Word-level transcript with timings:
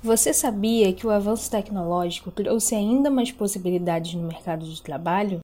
Você 0.00 0.32
sabia 0.32 0.92
que 0.92 1.04
o 1.04 1.10
avanço 1.10 1.50
tecnológico 1.50 2.30
trouxe 2.30 2.72
ainda 2.72 3.10
mais 3.10 3.32
possibilidades 3.32 4.14
no 4.14 4.28
mercado 4.28 4.64
de 4.64 4.80
trabalho? 4.80 5.40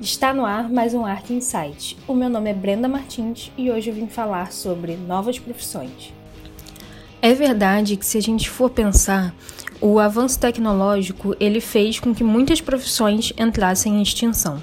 Está 0.00 0.32
no 0.32 0.46
ar 0.46 0.70
mais 0.70 0.94
um 0.94 1.04
Art 1.04 1.28
Insight. 1.28 1.98
O 2.08 2.14
meu 2.14 2.30
nome 2.30 2.48
é 2.48 2.54
Brenda 2.54 2.88
Martins 2.88 3.52
e 3.58 3.70
hoje 3.70 3.90
eu 3.90 3.94
vim 3.94 4.08
falar 4.08 4.52
sobre 4.52 4.96
novas 4.96 5.38
profissões. 5.38 6.14
É 7.20 7.34
verdade 7.34 7.96
que 7.96 8.06
se 8.06 8.16
a 8.16 8.22
gente 8.22 8.48
for 8.48 8.70
pensar, 8.70 9.34
o 9.80 9.98
avanço 9.98 10.38
tecnológico 10.38 11.36
ele 11.38 11.60
fez 11.60 12.00
com 12.00 12.14
que 12.14 12.24
muitas 12.24 12.60
profissões 12.60 13.32
entrassem 13.38 13.98
em 13.98 14.02
extinção. 14.02 14.62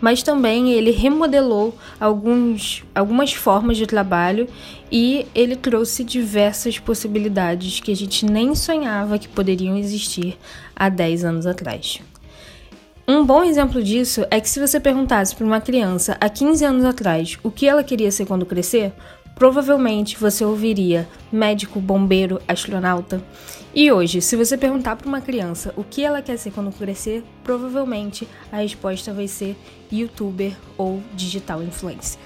Mas 0.00 0.22
também 0.22 0.72
ele 0.72 0.90
remodelou 0.90 1.76
alguns, 1.98 2.84
algumas 2.94 3.32
formas 3.32 3.76
de 3.76 3.86
trabalho 3.86 4.46
e 4.90 5.26
ele 5.34 5.56
trouxe 5.56 6.04
diversas 6.04 6.78
possibilidades 6.78 7.80
que 7.80 7.90
a 7.90 7.96
gente 7.96 8.26
nem 8.26 8.54
sonhava 8.54 9.18
que 9.18 9.28
poderiam 9.28 9.78
existir 9.78 10.36
há 10.76 10.88
10 10.88 11.24
anos 11.24 11.46
atrás. 11.46 12.00
Um 13.06 13.24
bom 13.24 13.44
exemplo 13.44 13.82
disso 13.82 14.26
é 14.30 14.40
que 14.40 14.48
se 14.48 14.58
você 14.58 14.80
perguntasse 14.80 15.34
para 15.36 15.46
uma 15.46 15.60
criança 15.60 16.16
há 16.20 16.28
15 16.28 16.64
anos 16.64 16.84
atrás 16.84 17.38
o 17.42 17.50
que 17.50 17.68
ela 17.68 17.84
queria 17.84 18.10
ser 18.10 18.24
quando 18.24 18.46
crescer, 18.46 18.92
provavelmente 19.34 20.16
você 20.16 20.44
ouviria 20.44 21.08
médico, 21.32 21.80
bombeiro, 21.80 22.40
astronauta. 22.46 23.22
E 23.74 23.90
hoje, 23.90 24.20
se 24.20 24.36
você 24.36 24.56
perguntar 24.56 24.96
para 24.96 25.08
uma 25.08 25.20
criança 25.20 25.74
o 25.76 25.82
que 25.82 26.04
ela 26.04 26.22
quer 26.22 26.36
ser 26.36 26.52
quando 26.52 26.70
crescer, 26.70 27.24
provavelmente 27.42 28.28
a 28.52 28.58
resposta 28.58 29.12
vai 29.12 29.26
ser 29.26 29.56
youtuber 29.90 30.56
ou 30.78 31.02
digital 31.14 31.62
influencer. 31.62 32.20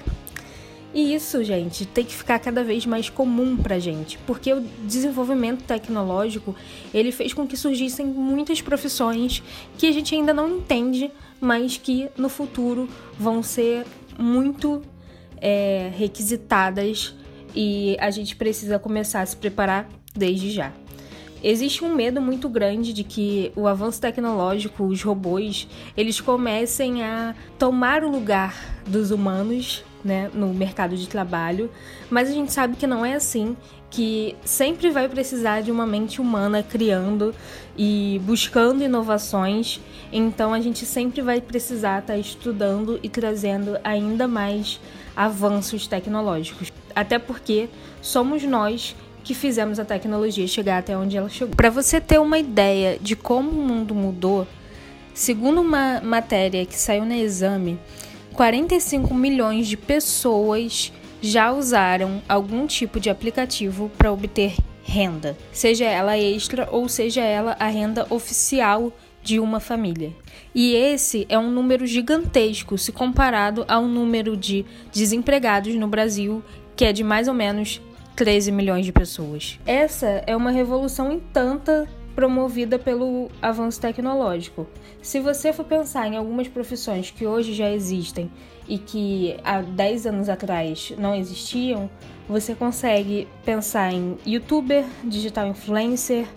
E 0.93 1.13
isso, 1.13 1.43
gente, 1.43 1.85
tem 1.85 2.03
que 2.03 2.15
ficar 2.15 2.39
cada 2.39 2.63
vez 2.63 2.85
mais 2.85 3.09
comum 3.09 3.55
pra 3.55 3.77
gente, 3.77 4.17
porque 4.25 4.51
o 4.51 4.61
desenvolvimento 4.83 5.63
tecnológico, 5.63 6.55
ele 6.91 7.11
fez 7.11 7.31
com 7.31 7.45
que 7.45 7.55
surgissem 7.55 8.07
muitas 8.07 8.59
profissões 8.59 9.43
que 9.77 9.85
a 9.85 9.91
gente 9.91 10.15
ainda 10.15 10.33
não 10.33 10.57
entende, 10.57 11.11
mas 11.39 11.77
que 11.77 12.09
no 12.17 12.27
futuro 12.27 12.89
vão 13.19 13.43
ser 13.43 13.85
muito 14.17 14.81
é, 15.41 15.91
requisitadas 15.95 17.15
e 17.55 17.97
a 17.99 18.09
gente 18.11 18.35
precisa 18.35 18.77
começar 18.77 19.21
a 19.21 19.25
se 19.25 19.35
preparar 19.35 19.87
desde 20.15 20.51
já. 20.51 20.71
Existe 21.41 21.83
um 21.85 21.95
medo 21.95 22.21
muito 22.21 22.49
grande 22.49 22.91
de 22.91 23.03
que 23.03 23.51
o 23.55 23.65
avanço 23.65 24.01
tecnológico, 24.01 24.83
os 24.83 25.01
robôs, 25.01 25.67
eles 25.95 26.19
comecem 26.19 27.01
a 27.01 27.33
tomar 27.57 28.03
o 28.03 28.09
lugar 28.09 28.81
dos 28.85 29.09
humanos 29.09 29.83
né, 30.03 30.29
no 30.33 30.53
mercado 30.53 30.97
de 30.97 31.07
trabalho, 31.07 31.71
mas 32.09 32.29
a 32.29 32.33
gente 32.33 32.51
sabe 32.51 32.75
que 32.75 32.85
não 32.85 33.05
é 33.05 33.13
assim, 33.13 33.55
que 33.89 34.35
sempre 34.45 34.91
vai 34.91 35.09
precisar 35.09 35.61
de 35.61 35.71
uma 35.71 35.85
mente 35.85 36.21
humana 36.21 36.61
criando 36.61 37.33
e 37.77 38.21
buscando 38.23 38.83
inovações, 38.83 39.79
então 40.11 40.53
a 40.53 40.59
gente 40.59 40.85
sempre 40.85 41.21
vai 41.21 41.41
precisar 41.41 41.99
estar 41.99 42.13
tá 42.13 42.19
estudando 42.19 42.99
e 43.01 43.09
trazendo 43.09 43.79
ainda 43.83 44.27
mais 44.27 44.79
avanços 45.15 45.87
tecnológicos. 45.87 46.71
Até 46.95 47.17
porque 47.17 47.67
somos 48.01 48.43
nós 48.43 48.95
que 49.23 49.33
fizemos 49.33 49.79
a 49.79 49.85
tecnologia 49.85 50.47
chegar 50.47 50.79
até 50.79 50.97
onde 50.97 51.17
ela 51.17 51.29
chegou. 51.29 51.55
Para 51.55 51.69
você 51.69 51.99
ter 51.99 52.19
uma 52.19 52.39
ideia 52.39 52.97
de 52.99 53.15
como 53.15 53.49
o 53.49 53.53
mundo 53.53 53.93
mudou, 53.93 54.47
segundo 55.13 55.61
uma 55.61 55.99
matéria 56.01 56.65
que 56.65 56.75
saiu 56.75 57.05
no 57.05 57.13
exame, 57.13 57.79
45 58.33 59.13
milhões 59.13 59.67
de 59.67 59.75
pessoas 59.75 60.91
já 61.21 61.51
usaram 61.51 62.21
algum 62.27 62.65
tipo 62.65 62.99
de 62.99 63.09
aplicativo 63.09 63.91
para 63.97 64.11
obter 64.11 64.55
renda, 64.83 65.37
seja 65.51 65.85
ela 65.85 66.17
extra 66.17 66.67
ou 66.71 66.89
seja 66.89 67.21
ela 67.21 67.55
a 67.59 67.67
renda 67.67 68.07
oficial 68.09 68.91
de 69.21 69.39
uma 69.39 69.59
família. 69.59 70.13
E 70.55 70.73
esse 70.73 71.25
é 71.29 71.37
um 71.37 71.51
número 71.51 71.85
gigantesco 71.85 72.77
se 72.77 72.91
comparado 72.91 73.65
ao 73.67 73.83
número 73.83 74.35
de 74.35 74.65
desempregados 74.91 75.75
no 75.75 75.87
Brasil, 75.87 76.43
que 76.75 76.85
é 76.85 76.93
de 76.93 77.03
mais 77.03 77.27
ou 77.27 77.33
menos 77.33 77.81
13 78.15 78.51
milhões 78.51 78.85
de 78.85 78.91
pessoas. 78.91 79.59
Essa 79.65 80.23
é 80.25 80.35
uma 80.35 80.51
revolução 80.51 81.11
em 81.11 81.19
tanta 81.19 81.87
promovida 82.19 82.77
pelo 82.77 83.31
avanço 83.41 83.79
tecnológico. 83.79 84.67
Se 85.01 85.21
você 85.21 85.53
for 85.53 85.63
pensar 85.63 86.05
em 86.05 86.17
algumas 86.17 86.49
profissões 86.49 87.09
que 87.09 87.25
hoje 87.25 87.53
já 87.53 87.71
existem 87.71 88.29
e 88.67 88.77
que 88.77 89.37
há 89.41 89.61
10 89.61 90.07
anos 90.07 90.27
atrás 90.27 90.91
não 90.97 91.15
existiam, 91.15 91.89
você 92.27 92.53
consegue 92.53 93.25
pensar 93.45 93.93
em 93.93 94.17
youtuber, 94.27 94.83
digital 95.01 95.47
influencer, 95.47 96.27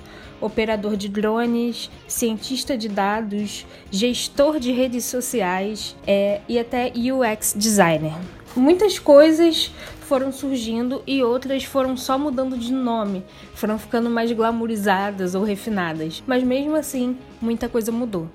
operador 0.42 0.96
de 0.96 1.08
drones, 1.08 1.90
cientista 2.06 2.76
de 2.76 2.88
dados, 2.88 3.64
gestor 3.90 4.58
de 4.58 4.72
redes 4.72 5.04
sociais 5.04 5.96
é, 6.06 6.40
e 6.48 6.58
até 6.58 6.92
UX 6.94 7.54
designer. 7.56 8.14
Muitas 8.54 8.98
coisas 8.98 9.72
foram 10.00 10.30
surgindo 10.30 11.02
e 11.06 11.22
outras 11.22 11.64
foram 11.64 11.96
só 11.96 12.18
mudando 12.18 12.58
de 12.58 12.70
nome, 12.70 13.24
foram 13.54 13.78
ficando 13.78 14.10
mais 14.10 14.30
glamourizadas 14.30 15.34
ou 15.34 15.42
refinadas. 15.42 16.22
Mas 16.26 16.42
mesmo 16.42 16.76
assim, 16.76 17.16
muita 17.40 17.66
coisa 17.66 17.90
mudou. 17.90 18.28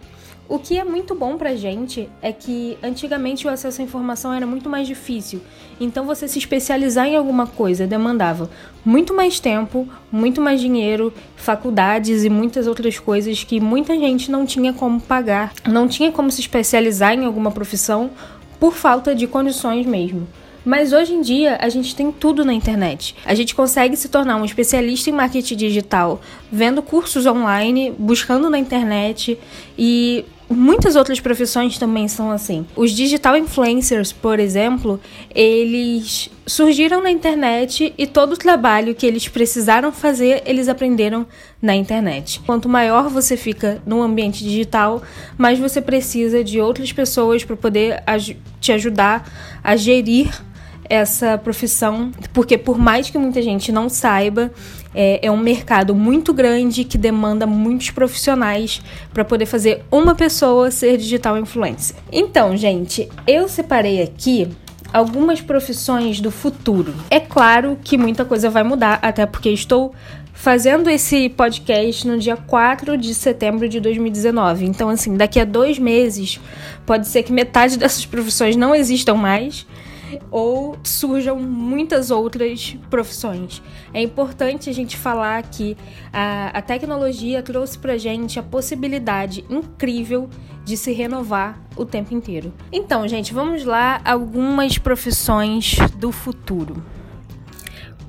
O 0.49 0.57
que 0.57 0.77
é 0.77 0.83
muito 0.83 1.13
bom 1.13 1.37
pra 1.37 1.55
gente 1.55 2.09
é 2.21 2.31
que 2.31 2.77
antigamente 2.81 3.45
o 3.45 3.49
acesso 3.49 3.81
à 3.81 3.83
informação 3.83 4.31
era 4.31 4.45
muito 4.45 4.69
mais 4.69 4.87
difícil. 4.87 5.41
Então 5.77 6.05
você 6.05 6.25
se 6.25 6.39
especializar 6.39 7.05
em 7.05 7.17
alguma 7.17 7.45
coisa 7.45 7.85
demandava 7.85 8.49
muito 8.85 9.13
mais 9.13 9.41
tempo, 9.41 9.85
muito 10.09 10.39
mais 10.39 10.61
dinheiro, 10.61 11.13
faculdades 11.35 12.23
e 12.23 12.29
muitas 12.29 12.65
outras 12.65 12.97
coisas 12.97 13.43
que 13.43 13.59
muita 13.59 13.93
gente 13.99 14.31
não 14.31 14.45
tinha 14.45 14.71
como 14.71 15.01
pagar, 15.01 15.51
não 15.67 15.85
tinha 15.85 16.13
como 16.13 16.31
se 16.31 16.39
especializar 16.39 17.13
em 17.13 17.25
alguma 17.25 17.51
profissão 17.51 18.09
por 18.57 18.73
falta 18.73 19.13
de 19.13 19.27
condições 19.27 19.85
mesmo. 19.85 20.25
Mas 20.63 20.91
hoje 20.93 21.13
em 21.13 21.21
dia 21.21 21.57
a 21.61 21.67
gente 21.67 21.93
tem 21.93 22.09
tudo 22.09 22.45
na 22.45 22.53
internet. 22.53 23.15
A 23.25 23.33
gente 23.33 23.53
consegue 23.53 23.97
se 23.97 24.07
tornar 24.07 24.37
um 24.37 24.45
especialista 24.45 25.09
em 25.09 25.13
marketing 25.13 25.55
digital 25.55 26.21
vendo 26.49 26.81
cursos 26.81 27.25
online, 27.25 27.93
buscando 27.97 28.49
na 28.49 28.57
internet 28.57 29.37
e 29.77 30.25
Muitas 30.49 30.95
outras 30.95 31.19
profissões 31.19 31.77
também 31.77 32.07
são 32.07 32.31
assim. 32.31 32.65
Os 32.75 32.91
digital 32.91 33.35
influencers, 33.35 34.13
por 34.13 34.39
exemplo, 34.39 34.99
eles 35.35 36.29
surgiram 36.45 37.03
na 37.03 37.11
internet 37.11 37.93
e 37.97 38.07
todo 38.07 38.33
o 38.33 38.37
trabalho 38.37 38.95
que 38.95 39.05
eles 39.05 39.27
precisaram 39.27 39.91
fazer, 39.91 40.41
eles 40.45 40.69
aprenderam 40.69 41.27
na 41.61 41.75
internet. 41.75 42.39
Quanto 42.45 42.69
maior 42.69 43.09
você 43.09 43.35
fica 43.35 43.81
no 43.85 44.01
ambiente 44.01 44.41
digital, 44.41 45.03
mais 45.37 45.59
você 45.59 45.81
precisa 45.81 46.41
de 46.41 46.61
outras 46.61 46.93
pessoas 46.93 47.43
para 47.43 47.57
poder 47.57 48.01
te 48.61 48.71
ajudar 48.71 49.29
a 49.61 49.75
gerir 49.75 50.31
essa 50.89 51.37
profissão, 51.37 52.11
porque 52.33 52.57
por 52.57 52.77
mais 52.77 53.09
que 53.09 53.17
muita 53.17 53.41
gente 53.41 53.71
não 53.71 53.89
saiba, 53.89 54.51
é, 54.93 55.27
é 55.27 55.31
um 55.31 55.37
mercado 55.37 55.93
muito 55.93 56.33
grande 56.33 56.83
que 56.83 56.97
demanda 56.97 57.45
muitos 57.45 57.91
profissionais 57.91 58.81
para 59.13 59.23
poder 59.23 59.45
fazer 59.45 59.83
uma 59.91 60.15
pessoa 60.15 60.71
ser 60.71 60.97
digital 60.97 61.37
influencer. 61.37 61.95
Então, 62.11 62.55
gente, 62.57 63.07
eu 63.27 63.47
separei 63.47 64.01
aqui 64.01 64.49
algumas 64.91 65.41
profissões 65.41 66.19
do 66.19 66.31
futuro. 66.31 66.93
É 67.09 67.19
claro 67.19 67.77
que 67.83 67.97
muita 67.97 68.25
coisa 68.25 68.49
vai 68.49 68.63
mudar, 68.63 68.99
até 69.01 69.25
porque 69.25 69.49
estou 69.49 69.93
fazendo 70.33 70.89
esse 70.89 71.29
podcast 71.29 72.07
no 72.07 72.17
dia 72.17 72.37
4 72.37 72.95
de 72.95 73.13
setembro 73.13 73.67
de 73.67 73.79
2019. 73.79 74.65
Então, 74.65 74.87
assim, 74.87 75.17
daqui 75.17 75.39
a 75.39 75.45
dois 75.45 75.79
meses, 75.79 76.39
pode 76.85 77.07
ser 77.07 77.23
que 77.23 77.33
metade 77.33 77.75
dessas 77.77 78.05
profissões 78.05 78.55
não 78.55 78.73
existam 78.73 79.15
mais 79.15 79.65
ou 80.31 80.77
surjam 80.83 81.39
muitas 81.39 82.11
outras 82.11 82.77
profissões. 82.89 83.61
É 83.93 84.01
importante 84.01 84.69
a 84.69 84.73
gente 84.73 84.97
falar 84.97 85.41
que 85.43 85.77
a, 86.11 86.57
a 86.57 86.61
tecnologia 86.61 87.41
trouxe 87.41 87.77
pra 87.77 87.97
gente 87.97 88.39
a 88.39 88.43
possibilidade 88.43 89.45
incrível 89.49 90.29
de 90.63 90.75
se 90.75 90.91
renovar 90.91 91.61
o 91.75 91.85
tempo 91.85 92.13
inteiro. 92.13 92.53
Então, 92.71 93.07
gente, 93.07 93.33
vamos 93.33 93.63
lá 93.63 94.01
algumas 94.03 94.77
profissões 94.77 95.77
do 95.97 96.11
futuro. 96.11 96.83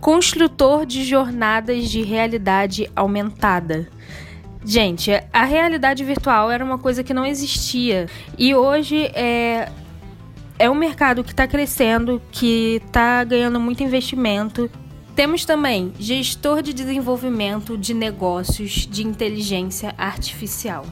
Construtor 0.00 0.86
de 0.86 1.04
jornadas 1.04 1.88
de 1.88 2.02
realidade 2.02 2.90
aumentada. 2.94 3.88
Gente, 4.64 5.10
a 5.32 5.44
realidade 5.44 6.04
virtual 6.04 6.50
era 6.50 6.64
uma 6.64 6.78
coisa 6.78 7.02
que 7.02 7.14
não 7.14 7.24
existia 7.24 8.06
e 8.36 8.54
hoje 8.54 9.06
é 9.14 9.70
é 10.58 10.69
um 10.69 10.75
mercado 10.75 11.22
que 11.22 11.31
está 11.31 11.46
crescendo, 11.46 12.20
que 12.32 12.82
está 12.84 13.22
ganhando 13.22 13.60
muito 13.60 13.82
investimento. 13.82 14.69
Temos 15.14 15.44
também 15.44 15.93
gestor 15.99 16.62
de 16.62 16.72
desenvolvimento 16.72 17.78
de 17.78 17.94
negócios 17.94 18.87
de 18.87 19.06
inteligência 19.06 19.94
artificial. 19.96 20.84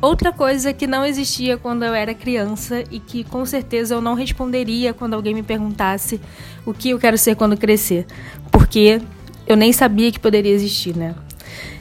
Outra 0.00 0.32
coisa 0.32 0.72
que 0.72 0.86
não 0.86 1.06
existia 1.06 1.56
quando 1.56 1.84
eu 1.84 1.94
era 1.94 2.12
criança 2.12 2.82
e 2.90 2.98
que 2.98 3.22
com 3.22 3.46
certeza 3.46 3.94
eu 3.94 4.00
não 4.00 4.14
responderia 4.14 4.92
quando 4.92 5.14
alguém 5.14 5.32
me 5.32 5.44
perguntasse 5.44 6.20
o 6.66 6.74
que 6.74 6.90
eu 6.90 6.98
quero 6.98 7.16
ser 7.16 7.36
quando 7.36 7.56
crescer, 7.56 8.04
porque 8.50 9.00
eu 9.46 9.56
nem 9.56 9.72
sabia 9.72 10.10
que 10.10 10.18
poderia 10.18 10.52
existir, 10.52 10.96
né? 10.96 11.14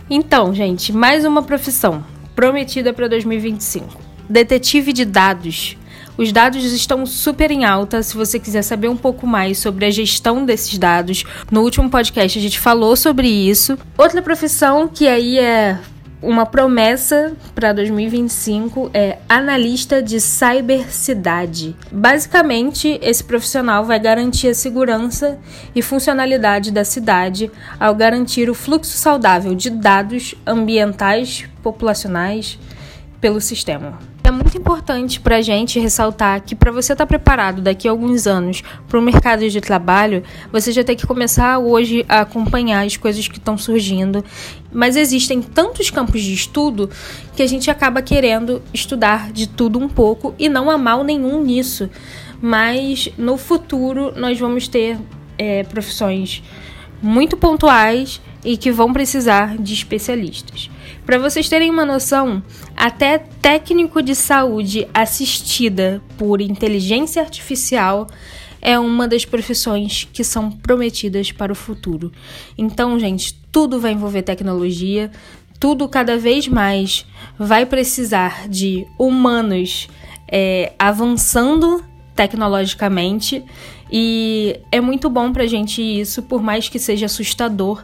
Então, 0.07 0.53
gente, 0.53 0.93
mais 0.93 1.25
uma 1.25 1.41
profissão 1.41 2.05
prometida 2.35 2.93
para 2.93 3.07
2025. 3.07 3.87
Detetive 4.29 4.93
de 4.93 5.03
dados. 5.03 5.77
Os 6.21 6.31
dados 6.31 6.63
estão 6.65 7.03
super 7.03 7.49
em 7.49 7.65
alta. 7.65 8.03
Se 8.03 8.15
você 8.15 8.37
quiser 8.37 8.61
saber 8.61 8.87
um 8.87 8.95
pouco 8.95 9.25
mais 9.25 9.57
sobre 9.57 9.87
a 9.87 9.89
gestão 9.89 10.45
desses 10.45 10.77
dados, 10.77 11.23
no 11.49 11.61
último 11.63 11.89
podcast 11.89 12.37
a 12.37 12.41
gente 12.43 12.59
falou 12.59 12.95
sobre 12.95 13.27
isso. 13.27 13.75
Outra 13.97 14.21
profissão 14.21 14.87
que 14.87 15.07
aí 15.07 15.39
é 15.39 15.79
uma 16.21 16.45
promessa 16.45 17.33
para 17.55 17.73
2025 17.73 18.91
é 18.93 19.17
analista 19.27 19.99
de 19.99 20.19
cibercidade. 20.21 21.75
Basicamente, 21.91 22.99
esse 23.01 23.23
profissional 23.23 23.83
vai 23.83 23.99
garantir 23.99 24.49
a 24.49 24.53
segurança 24.53 25.39
e 25.73 25.81
funcionalidade 25.81 26.69
da 26.69 26.85
cidade 26.85 27.49
ao 27.79 27.95
garantir 27.95 28.47
o 28.47 28.53
fluxo 28.53 28.95
saudável 28.95 29.55
de 29.55 29.71
dados 29.71 30.35
ambientais, 30.45 31.45
populacionais 31.63 32.59
pelo 33.19 33.41
sistema. 33.41 34.10
Muito 34.41 34.57
importante 34.57 35.19
para 35.19 35.37
a 35.37 35.41
gente 35.41 35.79
ressaltar 35.79 36.41
que 36.41 36.55
para 36.55 36.71
você 36.71 36.93
estar 36.93 37.05
tá 37.05 37.07
preparado 37.07 37.61
daqui 37.61 37.87
a 37.87 37.91
alguns 37.91 38.25
anos 38.25 38.63
para 38.87 38.97
o 38.97 39.01
mercado 39.01 39.47
de 39.47 39.61
trabalho, 39.61 40.23
você 40.51 40.71
já 40.71 40.83
tem 40.83 40.95
que 40.95 41.05
começar 41.05 41.59
hoje 41.59 42.03
a 42.09 42.21
acompanhar 42.21 42.85
as 42.85 42.97
coisas 42.97 43.27
que 43.27 43.37
estão 43.37 43.55
surgindo. 43.55 44.25
Mas 44.73 44.95
existem 44.95 45.43
tantos 45.43 45.91
campos 45.91 46.23
de 46.23 46.33
estudo 46.33 46.89
que 47.35 47.43
a 47.43 47.47
gente 47.47 47.69
acaba 47.69 48.01
querendo 48.01 48.63
estudar 48.73 49.31
de 49.31 49.47
tudo 49.47 49.77
um 49.77 49.87
pouco 49.87 50.33
e 50.39 50.49
não 50.49 50.71
há 50.71 50.77
mal 50.77 51.03
nenhum 51.03 51.43
nisso. 51.43 51.87
Mas 52.41 53.09
no 53.19 53.37
futuro 53.37 54.11
nós 54.17 54.39
vamos 54.39 54.67
ter 54.67 54.97
é, 55.37 55.63
profissões 55.63 56.41
muito 56.99 57.37
pontuais 57.37 58.19
e 58.43 58.57
que 58.57 58.71
vão 58.71 58.91
precisar 58.91 59.55
de 59.57 59.73
especialistas. 59.73 60.69
Para 61.05 61.17
vocês 61.17 61.49
terem 61.49 61.69
uma 61.69 61.85
noção, 61.85 62.43
até 62.75 63.17
técnico 63.17 64.01
de 64.01 64.15
saúde 64.15 64.87
assistida 64.93 66.01
por 66.17 66.39
inteligência 66.41 67.21
artificial 67.21 68.07
é 68.61 68.77
uma 68.77 69.07
das 69.07 69.25
profissões 69.25 70.07
que 70.13 70.23
são 70.23 70.51
prometidas 70.51 71.31
para 71.31 71.51
o 71.51 71.55
futuro. 71.55 72.11
Então, 72.57 72.99
gente, 72.99 73.33
tudo 73.51 73.79
vai 73.79 73.93
envolver 73.93 74.21
tecnologia, 74.21 75.11
tudo 75.59 75.89
cada 75.89 76.17
vez 76.17 76.47
mais 76.47 77.05
vai 77.37 77.65
precisar 77.65 78.47
de 78.47 78.85
humanos 78.97 79.87
é, 80.27 80.73
avançando 80.77 81.83
tecnologicamente 82.15 83.43
e 83.91 84.59
é 84.71 84.79
muito 84.79 85.09
bom 85.09 85.33
pra 85.33 85.45
gente 85.47 85.81
isso, 85.81 86.21
por 86.21 86.41
mais 86.41 86.69
que 86.69 86.79
seja 86.79 87.07
assustador. 87.07 87.83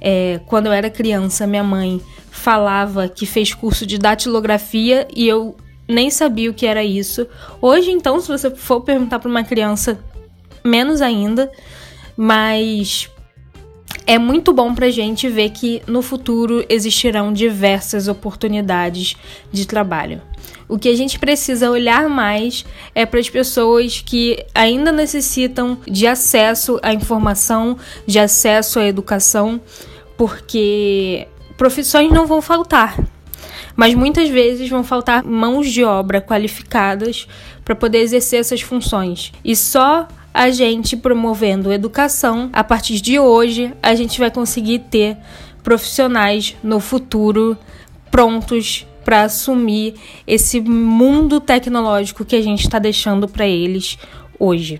É, 0.00 0.40
quando 0.46 0.66
eu 0.66 0.72
era 0.72 0.88
criança, 0.88 1.46
minha 1.46 1.64
mãe 1.64 2.00
falava 2.30 3.08
que 3.08 3.26
fez 3.26 3.54
curso 3.54 3.86
de 3.86 3.98
datilografia 3.98 5.06
e 5.14 5.26
eu 5.26 5.56
nem 5.88 6.10
sabia 6.10 6.50
o 6.50 6.54
que 6.54 6.66
era 6.66 6.84
isso. 6.84 7.26
Hoje, 7.60 7.90
então, 7.90 8.20
se 8.20 8.28
você 8.28 8.50
for 8.50 8.80
perguntar 8.82 9.18
para 9.18 9.30
uma 9.30 9.42
criança, 9.42 9.98
menos 10.62 11.00
ainda, 11.00 11.50
mas 12.16 13.10
é 14.06 14.18
muito 14.18 14.52
bom 14.52 14.74
pra 14.74 14.90
gente 14.90 15.28
ver 15.28 15.50
que 15.50 15.82
no 15.86 16.02
futuro 16.02 16.64
existirão 16.68 17.32
diversas 17.32 18.08
oportunidades 18.08 19.16
de 19.52 19.66
trabalho. 19.66 20.20
O 20.68 20.78
que 20.78 20.88
a 20.88 20.96
gente 20.96 21.18
precisa 21.18 21.70
olhar 21.70 22.08
mais 22.08 22.64
é 22.94 23.06
para 23.06 23.20
as 23.20 23.30
pessoas 23.30 24.02
que 24.04 24.44
ainda 24.54 24.92
necessitam 24.92 25.78
de 25.86 26.06
acesso 26.06 26.78
à 26.82 26.92
informação, 26.92 27.78
de 28.06 28.18
acesso 28.18 28.78
à 28.78 28.86
educação, 28.86 29.60
porque 30.16 31.26
profissões 31.58 32.10
não 32.10 32.24
vão 32.24 32.40
faltar, 32.40 32.96
mas 33.76 33.92
muitas 33.92 34.28
vezes 34.30 34.70
vão 34.70 34.84
faltar 34.84 35.24
mãos 35.24 35.68
de 35.70 35.84
obra 35.84 36.20
qualificadas 36.20 37.26
para 37.64 37.74
poder 37.74 37.98
exercer 37.98 38.40
essas 38.40 38.62
funções. 38.62 39.32
E 39.44 39.54
só 39.54 40.06
a 40.32 40.50
gente 40.50 40.96
promovendo 40.96 41.72
educação, 41.72 42.48
a 42.52 42.62
partir 42.62 43.00
de 43.00 43.18
hoje, 43.18 43.74
a 43.82 43.94
gente 43.94 44.20
vai 44.20 44.30
conseguir 44.30 44.78
ter 44.90 45.16
profissionais 45.62 46.56
no 46.62 46.78
futuro 46.78 47.58
prontos 48.10 48.86
para 49.04 49.22
assumir 49.22 49.94
esse 50.26 50.60
mundo 50.60 51.40
tecnológico 51.40 52.24
que 52.24 52.36
a 52.36 52.42
gente 52.42 52.60
está 52.60 52.78
deixando 52.78 53.26
para 53.26 53.46
eles 53.46 53.98
hoje. 54.38 54.78